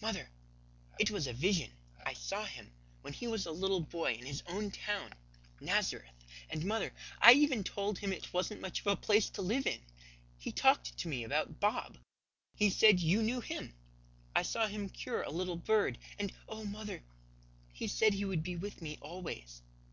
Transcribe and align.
"Mother, 0.00 0.30
it 1.00 1.10
was 1.10 1.26
a 1.26 1.32
vision. 1.32 1.72
I 2.06 2.12
saw 2.12 2.44
Him, 2.44 2.70
when 3.02 3.12
He 3.12 3.26
was 3.26 3.44
a 3.44 3.50
little 3.50 3.80
boy 3.80 4.12
in 4.12 4.24
His 4.24 4.40
own 4.46 4.70
town, 4.70 5.12
Nazareth. 5.60 6.14
And, 6.48 6.64
mother, 6.64 6.92
I 7.20 7.32
even 7.32 7.64
told 7.64 7.98
Him 7.98 8.12
it 8.12 8.32
wasn't 8.32 8.60
much 8.60 8.78
of 8.78 8.86
a 8.86 8.94
place 8.94 9.30
to 9.30 9.42
live 9.42 9.66
in. 9.66 9.80
He 10.38 10.52
talked 10.52 10.96
to 10.98 11.08
me 11.08 11.24
about 11.24 11.58
Bob. 11.58 11.98
He 12.54 12.70
said 12.70 13.00
you 13.00 13.20
knew 13.20 13.40
Him. 13.40 13.74
I 14.32 14.42
saw 14.42 14.68
him 14.68 14.88
cure 14.88 15.22
a 15.22 15.30
little 15.30 15.56
bird. 15.56 15.98
And 16.20 16.32
oh, 16.48 16.62
mother, 16.64 17.02
He 17.72 17.88
said 17.88 18.14
He 18.14 18.24
would 18.24 18.44
be 18.44 18.54
with 18.54 18.80
me 18.80 18.96
always. 19.00 19.60